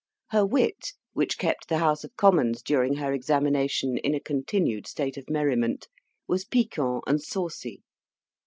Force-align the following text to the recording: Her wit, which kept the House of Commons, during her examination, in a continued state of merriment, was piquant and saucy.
Her 0.31 0.43
wit, 0.43 0.93
which 1.13 1.37
kept 1.37 1.67
the 1.69 1.77
House 1.77 2.03
of 2.03 2.15
Commons, 2.17 2.63
during 2.63 2.95
her 2.95 3.13
examination, 3.13 3.99
in 3.99 4.15
a 4.15 4.19
continued 4.19 4.87
state 4.87 5.15
of 5.15 5.29
merriment, 5.29 5.87
was 6.27 6.43
piquant 6.43 7.03
and 7.05 7.21
saucy. 7.21 7.83